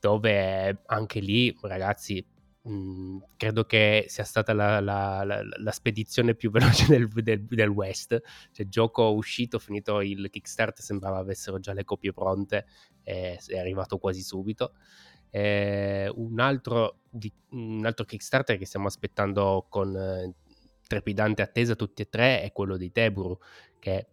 [0.00, 2.26] dove anche lì, ragazzi,
[2.62, 7.68] mh, credo che sia stata la, la, la, la spedizione più veloce del, del, del,
[7.68, 8.20] West.
[8.50, 12.66] Cioè, gioco uscito, finito il Kickstarter, sembrava avessero già le copie pronte,
[13.02, 14.72] e è arrivato quasi subito.
[15.34, 16.98] Eh, un, altro
[17.52, 20.34] un, altro Kickstarter che stiamo aspettando con eh,
[20.86, 23.38] trepidante attesa tutti e tre è quello di Teburu,
[23.78, 24.08] che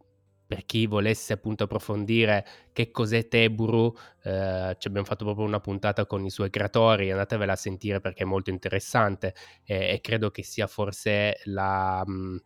[0.48, 6.06] per chi volesse appunto approfondire che cos'è Teburu, eh, ci abbiamo fatto proprio una puntata
[6.06, 10.66] con i suoi creatori, andatevela a sentire perché è molto interessante e credo che sia
[10.68, 12.38] forse la, mh, mm,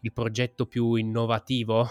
[0.00, 1.88] il progetto più innovativo,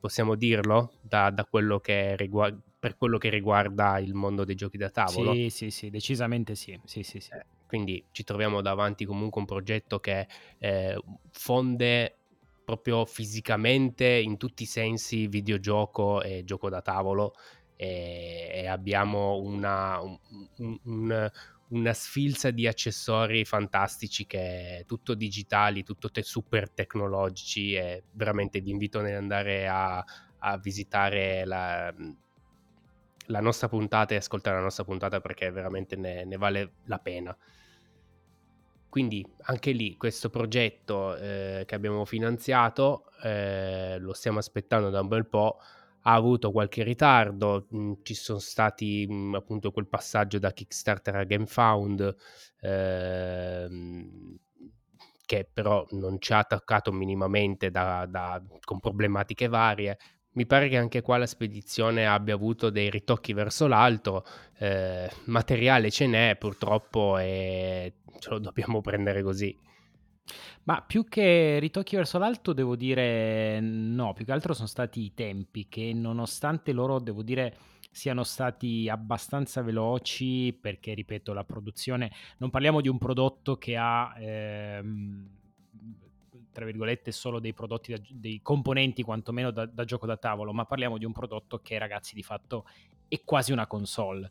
[0.00, 4.76] possiamo dirlo, da, da quello che riguarda per quello che riguarda il mondo dei giochi
[4.76, 5.32] da tavolo.
[5.32, 6.78] Sì, sì, sì, decisamente sì.
[6.84, 7.32] sì, sì, sì.
[7.32, 10.26] Eh, quindi ci troviamo davanti comunque un progetto che
[10.58, 12.16] eh, fonde
[12.64, 17.32] proprio fisicamente in tutti i sensi videogioco e gioco da tavolo
[17.76, 20.18] e, e abbiamo una, un,
[20.84, 21.30] un,
[21.68, 28.60] una sfilza di accessori fantastici che è tutto digitali, tutto te- super tecnologici e veramente
[28.60, 30.04] vi invito ad andare a,
[30.38, 31.94] a visitare la,
[33.28, 37.36] la nostra puntata e ascoltare la nostra puntata perché veramente ne, ne vale la pena.
[38.88, 45.08] Quindi anche lì questo progetto eh, che abbiamo finanziato, eh, lo stiamo aspettando da un
[45.08, 45.58] bel po',
[46.02, 50.52] ha avuto qualche ritardo, mh, mm, ci sono stati mh, mm, appunto quel passaggio da
[50.52, 52.16] Kickstarter a GameFound
[52.60, 53.68] eh,
[55.26, 59.98] che però non ci ha attaccato minimamente da, da, con problematiche varie,
[60.38, 64.24] mi pare che anche qua la spedizione abbia avuto dei ritocchi verso l'alto,
[64.58, 69.58] eh, materiale ce n'è purtroppo e ce lo dobbiamo prendere così.
[70.62, 75.12] Ma più che ritocchi verso l'alto, devo dire no, più che altro sono stati i
[75.12, 77.56] tempi che nonostante loro, devo dire,
[77.90, 84.14] siano stati abbastanza veloci, perché ripeto, la produzione, non parliamo di un prodotto che ha...
[84.20, 85.30] Ehm,
[86.52, 90.64] tra virgolette, solo dei prodotti, da, dei componenti quantomeno da, da gioco da tavolo, ma
[90.64, 92.66] parliamo di un prodotto che, ragazzi, di fatto
[93.08, 94.30] è quasi una console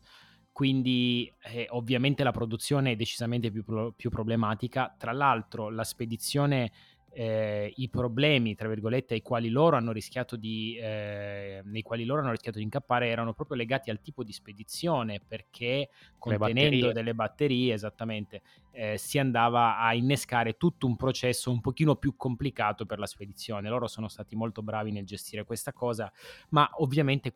[0.58, 3.62] quindi eh, ovviamente la produzione è decisamente più,
[3.94, 4.92] più, problematica.
[4.98, 6.72] Tra l'altro la spedizione
[7.18, 12.20] eh, i problemi, tra virgolette, ai quali loro hanno rischiato di, eh, nei quali loro
[12.20, 16.92] hanno rischiato di incappare erano proprio legati al tipo di spedizione, perché contenendo batterie.
[16.92, 22.86] delle batterie, esattamente, eh, si andava a innescare tutto un processo un pochino più complicato
[22.86, 23.68] per la spedizione.
[23.68, 26.12] Loro sono stati molto bravi nel gestire questa cosa,
[26.50, 27.34] ma ovviamente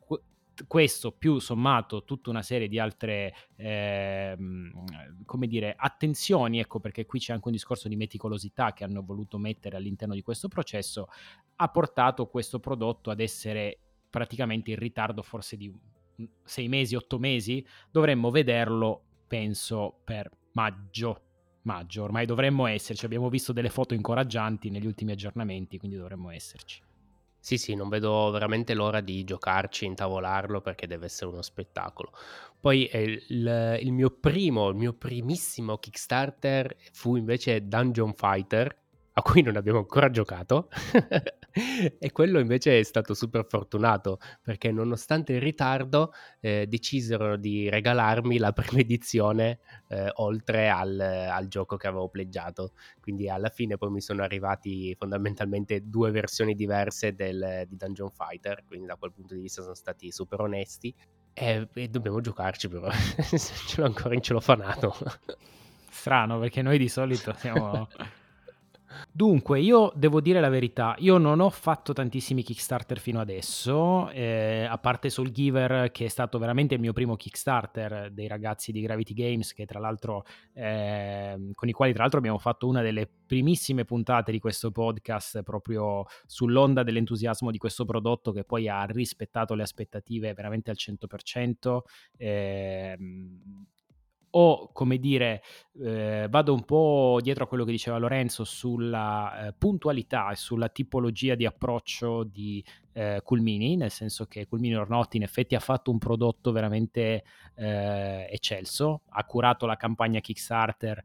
[0.67, 4.37] questo più sommato tutta una serie di altre eh,
[5.25, 9.37] come dire attenzioni ecco perché qui c'è anche un discorso di meticolosità che hanno voluto
[9.37, 11.07] mettere all'interno di questo processo
[11.55, 15.73] ha portato questo prodotto ad essere praticamente in ritardo forse di
[16.43, 17.65] sei mesi otto mesi?
[17.89, 21.21] Dovremmo vederlo penso per maggio
[21.63, 22.03] maggio.
[22.03, 23.05] Ormai dovremmo esserci.
[23.05, 26.81] Abbiamo visto delle foto incoraggianti negli ultimi aggiornamenti quindi dovremmo esserci
[27.43, 32.13] sì, sì, non vedo veramente l'ora di giocarci, intavolarlo perché deve essere uno spettacolo.
[32.57, 38.73] Poi eh, il, il mio primo, il mio primissimo Kickstarter fu invece Dungeon Fighter,
[39.11, 40.69] a cui non abbiamo ancora giocato
[41.99, 48.39] e quello invece è stato super fortunato perché nonostante il ritardo eh, decisero di regalarmi
[48.39, 52.73] la prima edizione eh, oltre al, al, gioco che avevo pleggiato.
[52.99, 58.63] Quindi alla fine poi mi sono arrivati fondamentalmente due versioni diverse del, di Dungeon Fighter
[58.65, 60.93] quindi da quel punto di vista sono stati super onesti.
[61.35, 64.93] E, e dobbiamo giocarci però ce l'ho ancora in celofanato
[65.89, 67.87] strano perché noi di solito siamo
[69.11, 74.65] Dunque, io devo dire la verità, io non ho fatto tantissimi Kickstarter fino adesso, eh,
[74.69, 78.81] a parte Soul Giver che è stato veramente il mio primo Kickstarter dei ragazzi di
[78.81, 83.09] Gravity Games, che tra l'altro, eh, con i quali tra l'altro abbiamo fatto una delle
[83.25, 89.53] primissime puntate di questo podcast proprio sull'onda dell'entusiasmo di questo prodotto che poi ha rispettato
[89.55, 91.81] le aspettative veramente al 100%.
[92.17, 92.97] Eh,
[94.35, 95.43] o come dire
[95.79, 100.69] eh, vado un po' dietro a quello che diceva Lorenzo sulla eh, puntualità e sulla
[100.69, 105.91] tipologia di approccio di eh, Culmini, nel senso che Culmini Ornotti in effetti ha fatto
[105.91, 107.23] un prodotto veramente
[107.55, 111.03] eh, eccelso, ha curato la campagna Kickstarter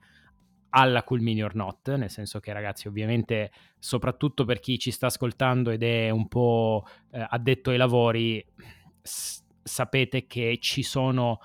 [0.71, 5.71] alla Culmini or Not, nel senso che ragazzi ovviamente soprattutto per chi ci sta ascoltando
[5.71, 8.45] ed è un po' eh, addetto ai lavori,
[9.03, 11.41] s- sapete che ci sono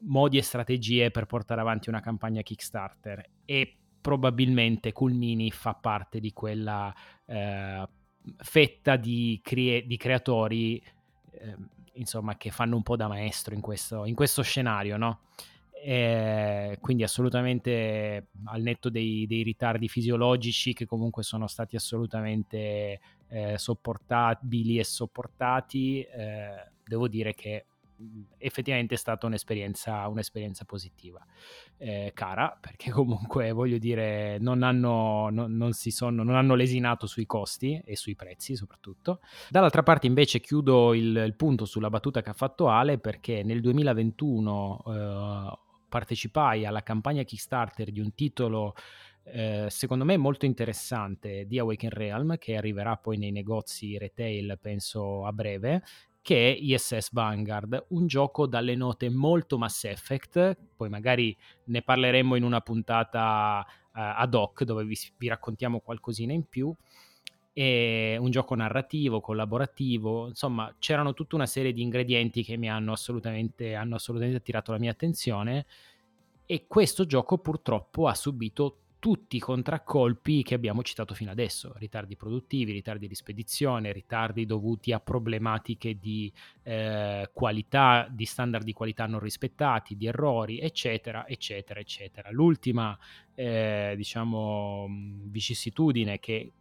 [0.00, 6.32] modi e strategie per portare avanti una campagna Kickstarter e probabilmente Culmini fa parte di
[6.32, 6.94] quella
[7.26, 7.88] eh,
[8.38, 10.82] fetta di, crea- di creatori
[11.32, 11.56] eh,
[11.94, 15.20] insomma che fanno un po' da maestro in questo, in questo scenario no?
[15.82, 23.56] E quindi assolutamente al netto dei, dei, ritardi fisiologici che comunque sono stati assolutamente eh,
[23.56, 27.64] sopportabili e sopportati eh, devo dire che
[28.38, 31.24] effettivamente è stata un'esperienza, un'esperienza positiva.
[31.76, 37.26] Eh, cara, perché comunque voglio dire, non hanno, non, non, sono, non hanno lesinato sui
[37.26, 39.20] costi e sui prezzi soprattutto.
[39.48, 43.60] Dall'altra parte invece chiudo il, il punto sulla battuta che ha fatto Ale perché nel
[43.60, 45.58] 2021 eh,
[45.88, 48.74] partecipai alla campagna Kickstarter di un titolo
[49.22, 55.26] eh, secondo me molto interessante di Awaken Realm che arriverà poi nei negozi retail penso
[55.26, 55.82] a breve
[56.22, 62.36] che è ISS Vanguard, un gioco dalle note molto Mass Effect, poi magari ne parleremo
[62.36, 66.74] in una puntata uh, ad hoc dove vi, vi, raccontiamo qualcosina in più.
[67.52, 72.92] È un gioco narrativo, collaborativo, insomma c'erano tutta una serie di ingredienti che mi hanno
[72.92, 75.66] assolutamente, hanno assolutamente attirato la mia attenzione
[76.46, 82.16] e questo gioco purtroppo ha subito tutti i contraccolpi che abbiamo citato fino adesso, ritardi
[82.16, 86.30] produttivi, ritardi di spedizione, ritardi dovuti a problematiche di
[86.62, 92.30] eh, qualità, di standard di qualità non rispettati, di errori, eccetera, eccetera, eccetera.
[92.30, 92.96] L'ultima,
[93.34, 94.86] eh, diciamo,
[95.24, 96.52] vicissitudine che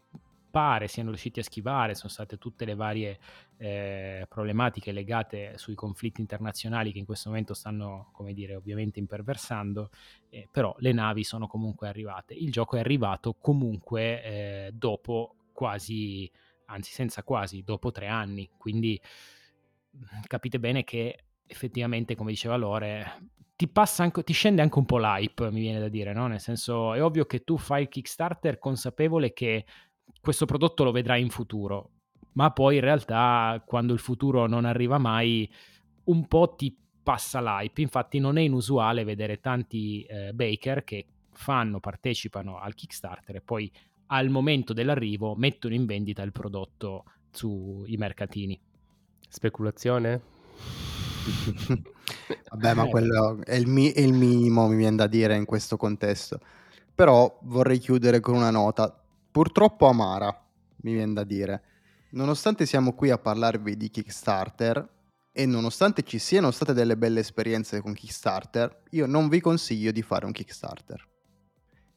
[0.49, 3.19] pare siano riusciti a schivare sono state tutte le varie
[3.57, 9.89] eh, problematiche legate sui conflitti internazionali che in questo momento stanno, come dire, ovviamente imperversando,
[10.29, 12.33] eh, però le navi sono comunque arrivate.
[12.33, 16.29] Il gioco è arrivato comunque eh, dopo quasi,
[16.65, 18.99] anzi senza quasi, dopo tre anni, quindi
[20.27, 25.51] capite bene che effettivamente, come diceva Lore, ti, anche, ti scende anche un po' l'hype,
[25.51, 26.27] mi viene da dire, no?
[26.27, 29.65] Nel senso, è ovvio che tu fai il Kickstarter consapevole che
[30.21, 31.91] questo prodotto lo vedrai in futuro,
[32.33, 35.49] ma poi in realtà quando il futuro non arriva mai,
[36.05, 37.81] un po' ti passa l'hype.
[37.81, 43.71] Infatti non è inusuale vedere tanti eh, baker che fanno, partecipano al Kickstarter e poi
[44.07, 48.59] al momento dell'arrivo mettono in vendita il prodotto sui mercatini.
[49.27, 50.21] Speculazione?
[52.49, 55.77] Vabbè, ma quello è il, mi- è il minimo, mi viene da dire in questo
[55.77, 56.39] contesto.
[56.93, 58.98] Però vorrei chiudere con una nota
[59.39, 60.37] purtroppo amara,
[60.81, 61.63] mi viene da dire.
[62.09, 64.85] Nonostante siamo qui a parlarvi di Kickstarter
[65.31, 70.01] e nonostante ci siano state delle belle esperienze con Kickstarter, io non vi consiglio di
[70.01, 71.07] fare un Kickstarter.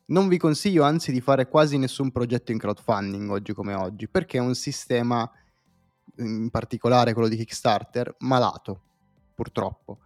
[0.05, 4.39] Non vi consiglio anzi di fare quasi nessun progetto in crowdfunding oggi come oggi, perché
[4.39, 5.29] è un sistema,
[6.19, 8.83] in particolare quello di Kickstarter, malato,
[9.35, 9.99] purtroppo.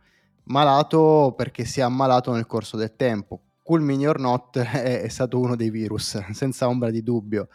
[0.44, 3.42] Malato perché si è ammalato nel corso del tempo.
[3.66, 7.48] Cool Mini or Not è, è stato uno dei virus, senza ombra di dubbio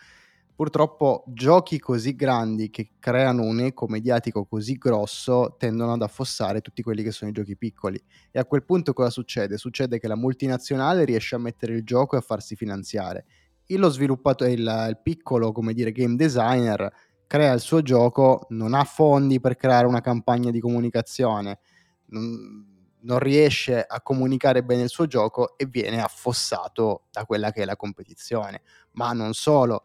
[0.62, 6.84] purtroppo giochi così grandi che creano un eco mediatico così grosso tendono ad affossare tutti
[6.84, 8.00] quelli che sono i giochi piccoli.
[8.30, 9.58] E a quel punto cosa succede?
[9.58, 13.26] Succede che la multinazionale riesce a mettere il gioco e a farsi finanziare.
[13.66, 16.94] E lo sviluppatore, il, il piccolo, come dire, game designer
[17.26, 21.58] crea il suo gioco, non ha fondi per creare una campagna di comunicazione,
[22.10, 22.71] non,
[23.02, 27.66] non riesce a comunicare bene il suo gioco e viene affossato da quella che è
[27.66, 28.62] la competizione.
[28.94, 29.84] Ma non solo,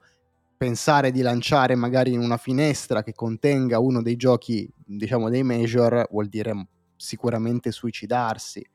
[0.56, 6.06] pensare di lanciare magari in una finestra che contenga uno dei giochi, diciamo, dei major,
[6.10, 8.66] vuol dire sicuramente suicidarsi.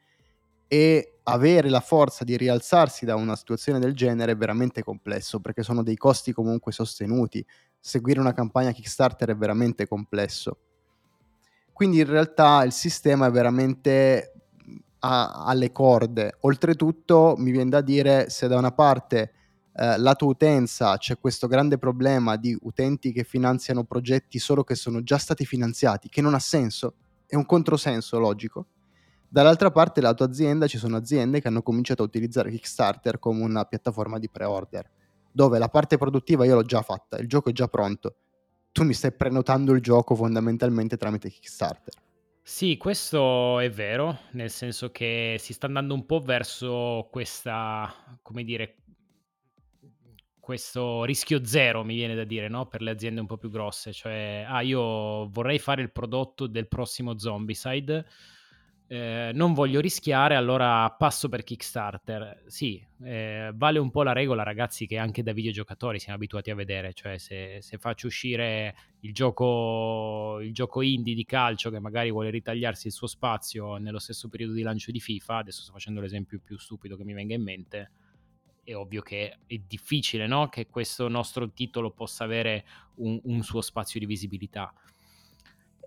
[0.67, 5.63] E avere la forza di rialzarsi da una situazione del genere è veramente complesso perché
[5.63, 7.45] sono dei costi comunque sostenuti.
[7.77, 10.57] Seguire una campagna Kickstarter è veramente complesso.
[11.81, 14.33] Quindi in realtà il sistema è veramente
[14.99, 16.35] a, alle corde.
[16.41, 19.31] Oltretutto mi viene da dire se da una parte
[19.73, 25.01] eh, lato utenza c'è questo grande problema di utenti che finanziano progetti solo che sono
[25.01, 26.93] già stati finanziati, che non ha senso,
[27.25, 28.67] è un controsenso logico.
[29.27, 33.65] Dall'altra parte, lato azienda, ci sono aziende che hanno cominciato a utilizzare Kickstarter come una
[33.65, 34.87] piattaforma di pre-order,
[35.31, 38.17] dove la parte produttiva io l'ho già fatta, il gioco è già pronto.
[38.71, 41.93] Tu mi stai prenotando il gioco fondamentalmente tramite Kickstarter.
[42.43, 48.43] Sì, questo è vero, nel senso che si sta andando un po' verso questa, come
[48.43, 48.77] dire,
[50.39, 52.65] questo rischio zero, mi viene da dire, no?
[52.67, 56.67] per le aziende un po' più grosse, cioè, ah, io vorrei fare il prodotto del
[56.67, 58.05] prossimo Zombicide,
[58.91, 62.43] eh, non voglio rischiare, allora passo per Kickstarter.
[62.47, 66.55] Sì, eh, vale un po' la regola, ragazzi, che anche da videogiocatori siamo abituati a
[66.55, 72.11] vedere, cioè se, se faccio uscire il gioco, il gioco indie di calcio che magari
[72.11, 76.01] vuole ritagliarsi il suo spazio nello stesso periodo di lancio di FIFA, adesso sto facendo
[76.01, 77.91] l'esempio più stupido che mi venga in mente,
[78.61, 80.49] è ovvio che è difficile no?
[80.49, 84.73] che questo nostro titolo possa avere un, un suo spazio di visibilità.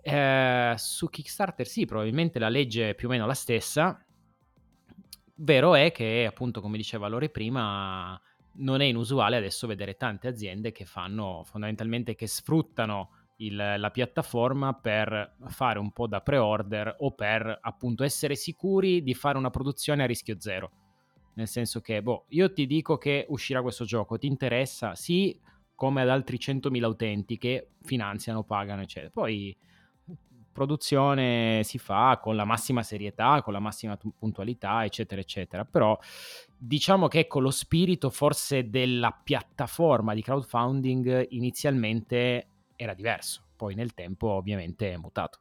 [0.07, 3.99] Eh, su Kickstarter sì, probabilmente la legge è più o meno la stessa.
[5.37, 8.21] Vero è che, appunto, come diceva Lore prima,
[8.57, 14.73] non è inusuale adesso vedere tante aziende che fanno fondamentalmente che sfruttano il, la piattaforma
[14.73, 20.03] per fare un po' da pre-order o per appunto essere sicuri di fare una produzione
[20.03, 20.71] a rischio zero
[21.33, 24.95] nel senso che, boh, io ti dico che uscirà questo gioco, ti interessa?
[24.95, 25.37] Sì,
[25.73, 29.11] come ad altri 100.000 utenti che finanziano, pagano, eccetera.
[29.11, 29.53] Poi
[30.55, 35.65] produzione si fa con la massima serietà, con la massima puntualità, eccetera, eccetera.
[35.65, 35.99] Però
[36.57, 43.93] diciamo che ecco lo spirito forse della piattaforma di crowdfunding inizialmente era diverso, poi nel
[43.93, 45.39] tempo ovviamente è mutato.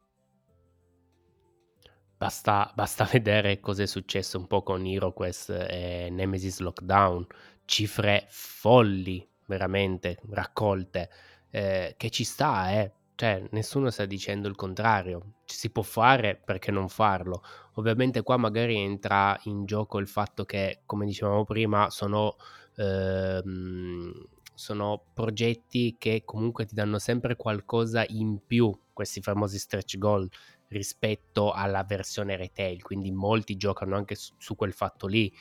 [2.17, 7.25] Basta, basta vedere cosa è successo un po' con HeroQuest e Nemesis Lockdown,
[7.65, 11.09] cifre folli, veramente, raccolte,
[11.51, 12.93] eh, che ci sta, eh.
[13.17, 15.35] Cioè, nessuno sta dicendo il contrario.
[15.45, 17.43] Ci si può fare perché non farlo.
[17.75, 22.35] Ovviamente qua magari entra in gioco il fatto che, come dicevamo prima, sono,
[22.77, 24.13] ehm,
[24.55, 30.29] sono progetti che comunque ti danno sempre qualcosa in più, questi famosi stretch goal
[30.69, 35.33] rispetto alla versione retail, quindi molti giocano anche su, su quel fatto lì.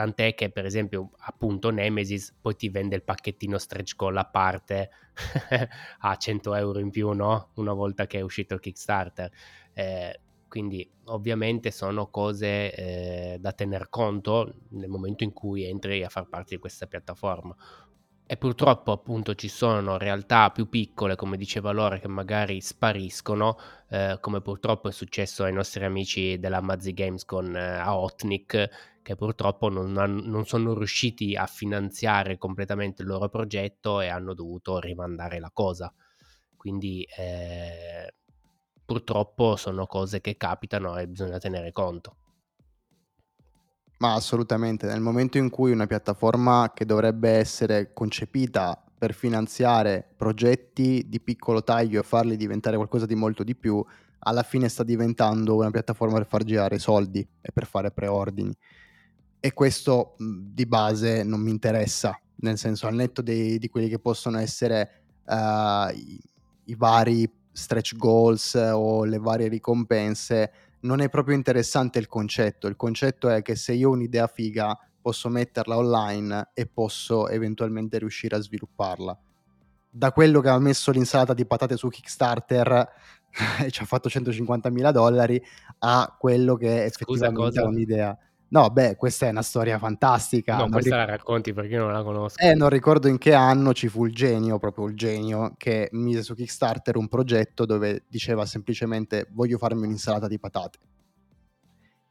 [0.00, 4.88] Tant'è che, per esempio, appunto Nemesis poi ti vende il pacchettino stretch goal a parte
[6.00, 7.50] a 100 euro in più, no?
[7.56, 9.30] Una volta che è uscito il Kickstarter.
[9.74, 16.08] Eh, quindi ovviamente sono cose eh, da tener conto nel momento in cui entri a
[16.08, 17.54] far parte di questa piattaforma
[18.30, 23.58] e purtroppo appunto ci sono realtà più piccole, come diceva Lore, che magari spariscono,
[23.88, 29.16] eh, come purtroppo è successo ai nostri amici della Mazzi Games con eh, Aotnik, che
[29.16, 35.40] purtroppo non, non, sono riusciti a finanziare completamente il loro progetto e hanno dovuto rimandare
[35.40, 35.92] la cosa.
[36.56, 38.14] Quindi eh,
[38.84, 42.16] purtroppo sono cose che capitano e bisogna tenere conto.
[43.98, 51.08] Ma assolutamente, nel momento in cui una piattaforma che dovrebbe essere concepita per finanziare progetti
[51.08, 53.84] di piccolo taglio e farli diventare qualcosa di molto di più,
[54.20, 58.56] alla fine sta diventando una piattaforma per far girare soldi e per fare preordini.
[59.40, 63.98] E questo di base non mi interessa, nel senso al netto dei, di quelli che
[63.98, 66.20] possono essere uh, i,
[66.64, 72.66] i, vari stretch goals o le varie ricompense, non è proprio interessante il concetto.
[72.66, 77.98] Il concetto è che se io ho un'idea figa posso metterla online e posso eventualmente
[77.98, 79.18] riuscire a svilupparla.
[79.92, 82.88] Da quello che ha messo l'insalata di patate su Kickstarter
[83.64, 85.42] e ci ha fatto 150.000 dollari
[85.78, 88.18] a quello che effettivamente Scusa, ha un'idea.
[88.50, 90.54] No, beh, questa è una storia fantastica.
[90.54, 92.40] No, non questa ric- la racconti perché io non la conosco.
[92.40, 96.22] Eh, non ricordo in che anno ci fu il genio, proprio il genio, che mise
[96.22, 100.78] su Kickstarter un progetto dove diceva semplicemente voglio farmi un'insalata di patate.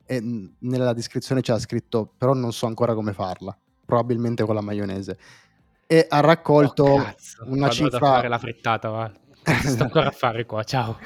[0.05, 0.21] E
[0.59, 5.17] nella descrizione c'era scritto però non so ancora come farla, probabilmente con la maionese.
[5.85, 7.15] E ha raccolto oh,
[7.47, 7.99] una Vado cifra...
[7.99, 9.11] fare la frittata, va.
[9.43, 10.97] Sto ancora a fare qua, ciao.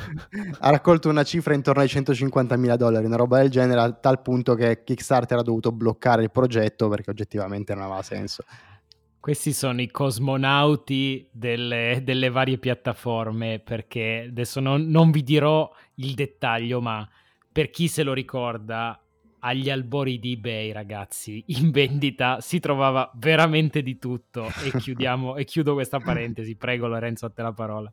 [0.60, 4.56] ha raccolto una cifra intorno ai 150.000 dollari, una roba del genere, a tal punto
[4.56, 8.44] che Kickstarter ha dovuto bloccare il progetto perché oggettivamente non aveva senso.
[9.20, 16.14] Questi sono i cosmonauti delle, delle varie piattaforme, perché adesso non, non vi dirò il
[16.14, 17.08] dettaglio, ma
[17.50, 19.00] per chi se lo ricorda,
[19.46, 24.48] agli albori di eBay, ragazzi, in vendita si trovava veramente di tutto.
[24.64, 26.56] E chiudiamo e chiudo questa parentesi.
[26.56, 27.92] Prego, Lorenzo, a te la parola.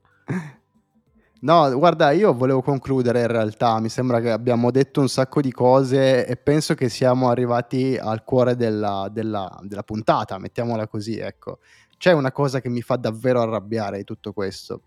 [1.43, 5.51] No, guarda, io volevo concludere in realtà, mi sembra che abbiamo detto un sacco di
[5.51, 11.61] cose e penso che siamo arrivati al cuore della, della, della puntata, mettiamola così, ecco.
[11.97, 14.83] C'è una cosa che mi fa davvero arrabbiare di tutto questo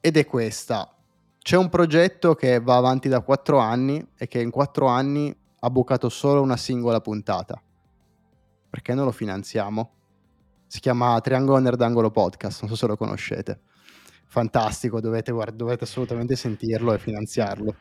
[0.00, 0.90] ed è questa.
[1.38, 5.70] C'è un progetto che va avanti da quattro anni e che in quattro anni ha
[5.70, 7.60] bucato solo una singola puntata.
[8.70, 9.90] Perché non lo finanziamo?
[10.66, 13.60] Si chiama Triangolo Nerdangolo Podcast, non so se lo conoscete
[14.28, 17.74] fantastico, dovete, guarda, dovete assolutamente sentirlo e finanziarlo.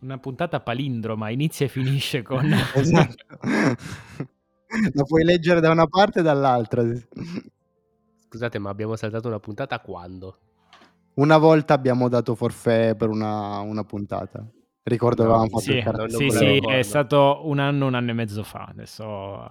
[0.00, 2.50] Una puntata palindroma, inizia e finisce con...
[2.74, 3.38] esatto.
[4.92, 6.84] La puoi leggere da una parte e dall'altra.
[8.28, 10.38] Scusate, ma abbiamo saltato una puntata quando?
[11.14, 14.46] Una volta abbiamo dato forfè per una, una puntata.
[14.88, 18.14] Ricordo no, avevamo fatto sì, il Sì, sì, è stato un anno, un anno e
[18.14, 18.66] mezzo fa.
[18.68, 19.46] Adesso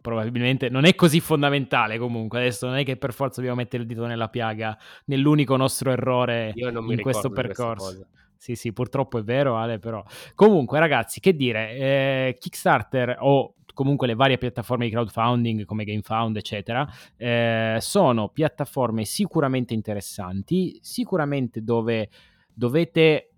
[0.00, 2.40] probabilmente non è così fondamentale comunque.
[2.40, 4.76] Adesso non è che per forza dobbiamo mettere il dito nella piaga
[5.06, 8.06] nell'unico nostro errore in questo percorso.
[8.36, 10.02] Sì, sì, purtroppo è vero, Ale, però.
[10.34, 16.36] Comunque, ragazzi, che dire, eh, Kickstarter o comunque le varie piattaforme di crowdfunding come GameFound,
[16.36, 16.86] eccetera,
[17.16, 22.08] eh, sono piattaforme sicuramente interessanti, sicuramente dove
[22.52, 23.31] dovete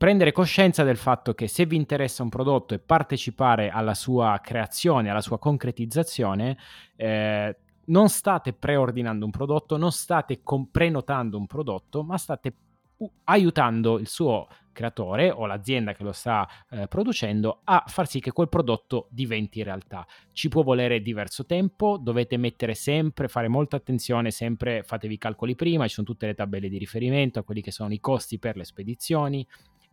[0.00, 5.10] prendere coscienza del fatto che se vi interessa un prodotto e partecipare alla sua creazione,
[5.10, 6.56] alla sua concretizzazione,
[6.96, 12.54] eh, non state preordinando un prodotto, non state com- prenotando un prodotto, ma state
[12.96, 18.20] uh, aiutando il suo creatore o l'azienda che lo sta eh, producendo a far sì
[18.20, 20.06] che quel prodotto diventi realtà.
[20.32, 25.54] Ci può volere diverso tempo, dovete mettere sempre, fare molta attenzione, sempre fatevi i calcoli
[25.54, 28.56] prima, ci sono tutte le tabelle di riferimento a quelli che sono i costi per
[28.56, 29.46] le spedizioni,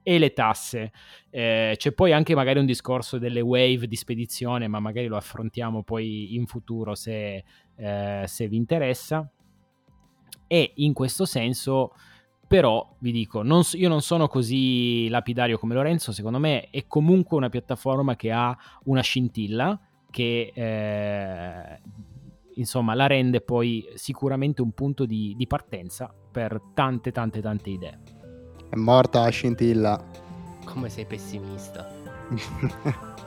[0.07, 0.93] e le tasse.
[1.29, 5.83] Eh, c'è poi anche magari un discorso delle wave di spedizione, ma magari lo affrontiamo
[5.83, 7.43] poi in futuro se,
[7.75, 9.29] eh, se vi interessa.
[10.47, 11.91] E in questo senso,
[12.47, 17.35] però, vi dico, non, io non sono così lapidario come Lorenzo, secondo me è comunque
[17.35, 19.77] una piattaforma che ha una scintilla
[20.09, 20.53] che...
[20.53, 21.81] Eh,
[22.55, 28.16] insomma, la rende poi sicuramente un punto di, di partenza per tante, tante, tante idee.
[28.69, 30.03] È morta la scintilla.
[30.65, 31.89] Come sei pessimista.